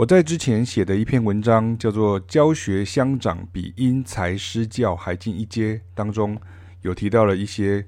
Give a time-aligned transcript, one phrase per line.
[0.00, 6.40] 我在之前写的一篇文章叫做《教学相长比因材施教还进一阶》当中，
[6.80, 7.86] 有提到了一些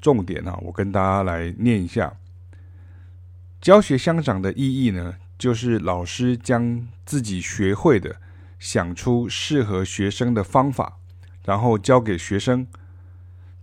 [0.00, 2.16] 重点啊，我跟大家来念一下。
[3.60, 8.16] 教学相长的意义呢，就是老师将自己学会的
[8.58, 10.96] 想出适合学生的方法，
[11.44, 12.66] 然后教给学生，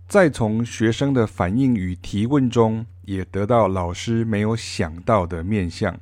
[0.06, 5.98] 再从学生的反应与提问中，也得到老师没有想到的面向。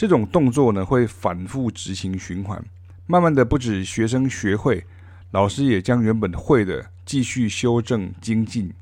[0.00, 2.64] 这种动作呢，会反复执行循环，
[3.06, 4.86] 慢慢的，不止学生学会，
[5.30, 8.72] 老师也将原本会的继续修正精进。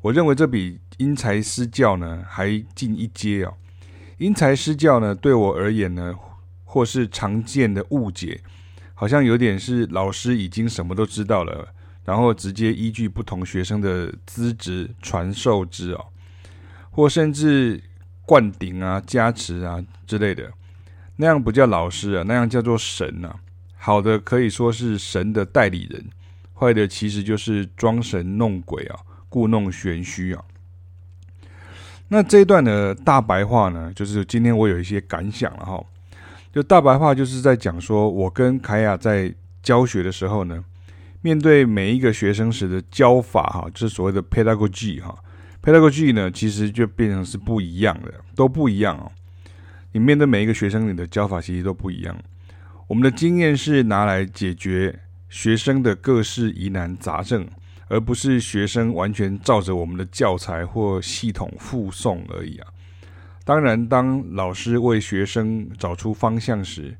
[0.00, 3.54] 我认为这比因材施教呢还进一阶哦。
[4.18, 6.16] 因材施教呢，对我而言呢，
[6.64, 8.40] 或是常见的误解，
[8.94, 11.68] 好像有点是老师已经什么都知道了，
[12.04, 16.06] 然后直接依据不同学生的资质传授之哦，
[16.90, 17.80] 或甚至。
[18.30, 20.48] 灌顶啊，加持啊之类的，
[21.16, 23.34] 那样不叫老师啊，那样叫做神啊。
[23.76, 26.04] 好的可以说是神的代理人，
[26.54, 30.44] 坏的其实就是装神弄鬼啊，故弄玄虚啊。
[32.06, 35.84] 那这一段的大白话呢，就是今天我有一些感想了哈。
[36.52, 40.64] 就大白话就是在讲说，我跟凯亚在教学的时候呢，
[41.20, 45.18] 面对每一个学生时的教法哈，就是所谓的 pedagogy 哈。
[45.62, 49.12] Pedagogy 呢，其实就变成是不一样的，都不一样哦。
[49.92, 52.16] 你面对每一个学生，你的教法其实都不一样。
[52.86, 57.46] 我们的经验是拿来解决学生的各式疑难杂症，
[57.88, 62.68] 而不是学生完全照着我们的教材或系统复诵而已啊。
[63.44, 66.96] 当然，当老师为学生找出方向时，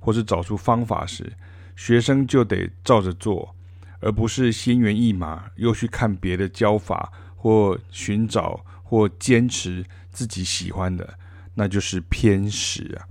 [0.00, 1.32] 或是找出方法时，
[1.76, 3.54] 学生就得照着做，
[4.00, 7.12] 而不是心猿意马又去看别的教法。
[7.44, 11.18] 或寻找或坚持自己喜欢的，
[11.52, 13.04] 那就是偏食啊。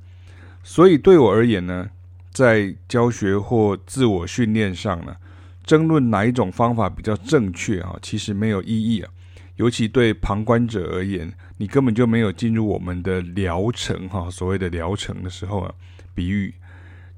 [0.63, 1.87] 所以对我而言呢，
[2.31, 5.15] 在教学或自我训练上呢，
[5.63, 9.11] 争论哪一种方法比较正确啊，其实没有意义啊。
[9.57, 15.71] 尤其对旁观者而言，你根本就没有进入我们的疗程哈，所谓的疗程的时候啊，
[16.15, 16.51] 比喻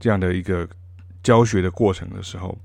[0.02, 0.68] 这样的一个
[1.24, 2.58] 教学的过程的时候。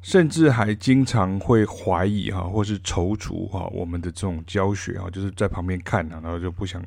[0.00, 6.82] 甚至还经常会怀疑哈，或是踌躇哈，我们的这种教学哈，就是在旁边看，然后就不想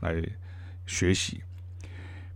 [0.00, 0.22] 来
[0.86, 1.40] 学习。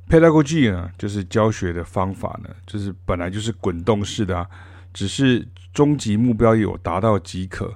[0.09, 4.47] Pedagogy 呢，就是教学的方法呢，就是本来就是滚动式的啊，
[4.93, 7.75] 只是终极目标有达到即可，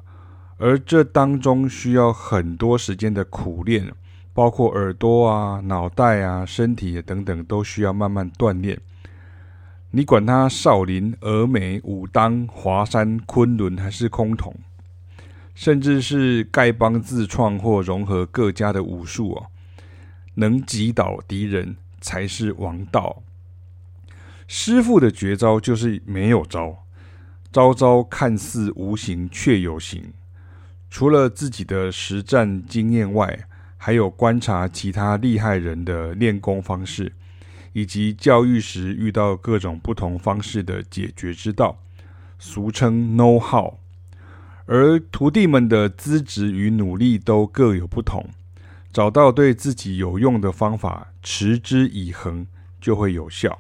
[0.57, 3.93] 而这当中需要很多时间的苦练，
[4.35, 8.79] 包括耳朵啊、脑袋啊、身体啊等等，都需要慢慢锻炼。
[9.91, 14.53] 你管他少林、峨眉、武当、华山、昆仑还是崆峒，
[15.55, 19.47] 甚至是丐帮自创或融合各家的武术哦，
[20.35, 23.23] 能击倒敌人才是王道。
[24.47, 26.85] 师傅的绝招就是没有招，
[27.51, 30.13] 招招看似无形却有形。
[30.91, 37.15] 除了自己的实战经验外，还有观察其他厉害人的练功方式。
[37.73, 41.79] 以及教育时遇到各种不同方式的解决之道，
[42.39, 43.75] 俗称 know how。
[44.67, 48.29] 而徒弟们的资质与努力都各有不同，
[48.93, 52.47] 找到对自己有用的方法，持之以恒
[52.81, 53.59] 就会有效。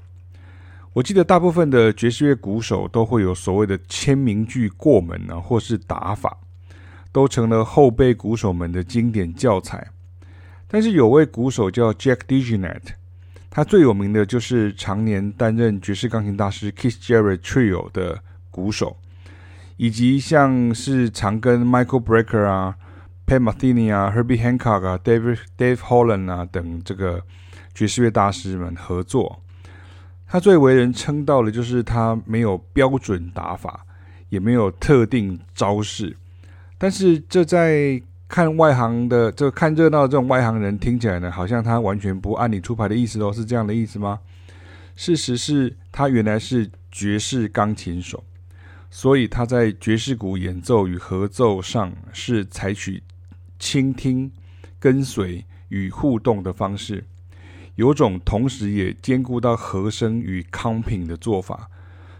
[0.94, 6.38] 我记得大部分的爵士乐鼓手都会有所谓的签名句过门呢，或是打法，
[7.12, 9.88] 都成了后辈鼓手们的经典教材。
[10.66, 12.97] 但是有位鼓手叫 Jack DeJohnette。
[13.50, 18.96] 他最有名的就是常年担任爵士钢琴大师 k i s s Jarrett Trio 的鼓手，
[19.76, 22.76] 以及像是常跟 Michael Brecker 啊、
[23.26, 27.22] Pat Metheny 啊、Herbie Hancock 啊、Dave Dave Holland 啊等这个
[27.74, 29.42] 爵士乐大师们合作。
[30.26, 33.86] 他最为人称道的就是他没有标准打法，
[34.28, 36.14] 也没有特定招式，
[36.76, 44.20] 但是这在看外行的，这看热闹的这种外行人听起来呢，好像他完全不按你出牌的意思哦，是这样的意思吗？
[44.94, 48.22] 事实是他原来是爵士钢琴手，
[48.90, 53.02] 所以他在爵士鼓演奏与合奏上是采取
[53.58, 54.30] 倾听、
[54.78, 57.04] 跟随与互动的方式，
[57.76, 61.70] 有种同时也兼顾到和声与 comping 的做法，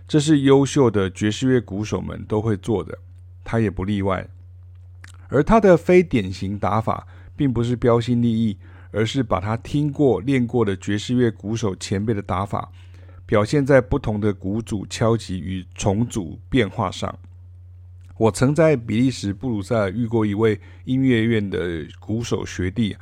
[0.06, 2.96] 这是优秀的爵士乐鼓手们都会做的，
[3.44, 4.26] 他也不例外。
[5.28, 8.56] 而他的非典型打法，并不是标新立异，
[8.90, 12.70] 而是把他听过、练过的爵士乐鼓手前辈的打法，
[13.26, 17.18] 表现在不同的鼓组敲击与重组变化上。
[18.16, 22.96] 我曾在比利时布鲁塞尔遇过一位音乐院的鼓手学弟，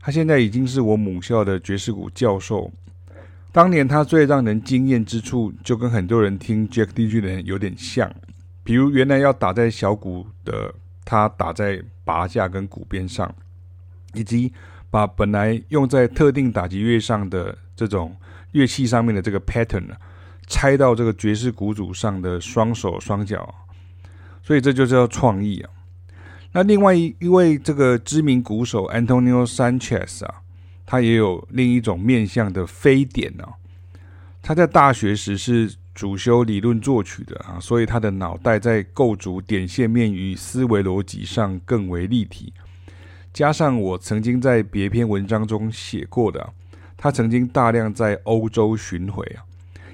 [0.00, 2.72] 他现在已经是我母校的爵士鼓教授。
[3.52, 8.10] 当年他最让人惊艳之处，就跟很多人听 Jack DJ 的人有点像，
[8.62, 10.74] 比如原来要打在小鼓的，
[11.04, 13.34] 他打在拔架跟鼓边上，
[14.14, 14.52] 以及
[14.90, 18.16] 把本来用在特定打击乐上的这种
[18.52, 19.88] 乐器上面的这个 pattern
[20.46, 23.54] 拆到这个爵士鼓组上的双手双脚，
[24.42, 25.70] 所以这就叫创意啊。
[26.52, 30.40] 那另外一一位这个知名鼓手 Antonio Sanchez 啊。
[30.86, 33.56] 他也有另一种面向的非典呢、啊。
[34.42, 42.52] 他在大学时是主修理论作曲的啊，所以他的脑袋在构筑点线面与思维逻辑上更为立体。
[43.32, 46.52] 加上我曾经在别篇文章中写过的，
[46.96, 49.44] 他曾经大量在欧洲巡回啊，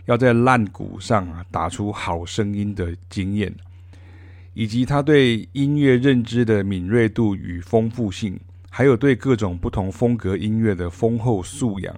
[0.06, 3.54] 要在烂鼓上啊打出好声音的经验，
[4.54, 8.40] 以及他对音乐认知的敏锐度与丰富性。
[8.72, 11.92] 还有对各种不同风格音乐的丰厚素养，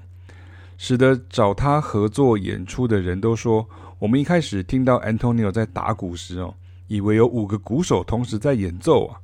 [0.84, 3.64] 使得找他合作演出的人都说，
[4.00, 6.56] 我们一开始听到 Antonio 在打鼓时哦，
[6.88, 9.20] 以为有五个鼓手同时在演奏啊。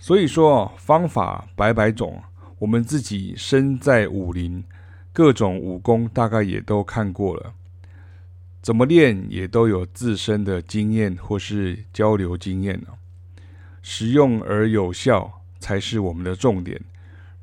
[0.00, 2.20] 所以说方法百百种，
[2.58, 4.64] 我们自己身在武林，
[5.12, 7.52] 各种武功大概也都看过了，
[8.60, 12.88] 怎么练也都有自身的经验或是交流经验呢，
[13.82, 15.32] 实用而有效。
[15.60, 16.80] 才是我们的重点，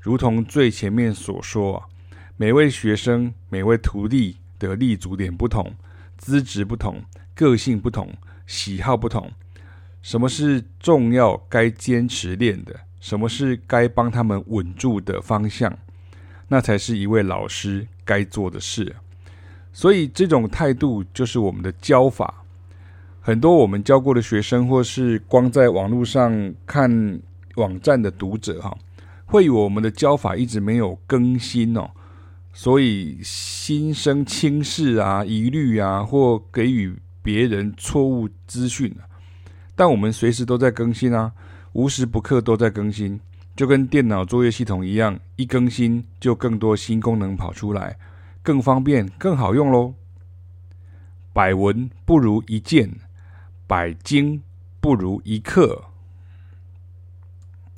[0.01, 1.87] 如同最前面所说，
[2.39, 5.73] 每位学生、每位徒弟的立足点不同，
[6.17, 7.01] 资质不同，
[7.33, 8.13] 个性不同，
[8.45, 9.31] 喜好不同。
[10.03, 12.79] 什么是重要该坚持练的？
[12.99, 15.75] 什么是该帮他们稳住的方向？
[16.47, 18.95] 那才是一位老师该做的事。
[19.73, 22.43] 所以，这种态度就是我们的教法。
[23.19, 27.19] 很多我们教过的学生，或是光在网络上看。
[27.55, 28.77] 网站的读者哈，
[29.25, 31.89] 会以我们的教法一直没有更新哦，
[32.57, 38.91] 所以心生轻视啊、疑虑啊，或给予别人错误资讯。
[39.75, 41.31] 但我们随时都在更新啊，
[41.73, 43.19] 无时不刻都在更新，
[43.55, 47.95] 就跟电脑作业系统一样，一更新就更多新功能跑出来，
[48.41, 49.93] 更方便、更好用喽。
[51.31, 52.91] 百闻不如一见，
[53.67, 54.41] 百经
[54.81, 55.86] 不如一课。